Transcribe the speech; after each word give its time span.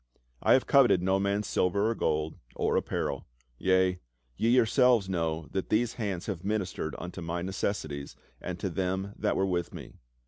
I 0.41 0.53
have 0.53 0.65
coveted 0.65 1.03
no 1.03 1.19
man's 1.19 1.45
silver 1.45 1.91
or 1.91 1.93
gold, 1.93 2.33
or 2.55 2.75
apparel. 2.75 3.27
Yea, 3.59 3.93
yc 4.39 4.51
yourselves 4.51 5.07
know 5.07 5.47
that 5.51 5.69
these 5.69 5.93
hands 5.93 6.25
have 6.25 6.43
ministered 6.43 6.95
unto 6.97 7.21
my 7.21 7.43
necessities 7.43 8.15
and 8.41 8.57
to 8.57 8.71
them 8.71 9.13
that 9.15 9.35
were 9.35 9.45
with 9.45 9.75
me. 9.75 9.99